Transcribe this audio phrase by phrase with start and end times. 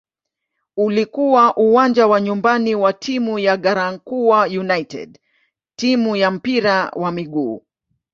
[0.77, 5.19] Ulikuwa uwanja wa nyumbani wa timu ya "Garankuwa United"
[5.75, 7.65] timu ya mpira wa miguu.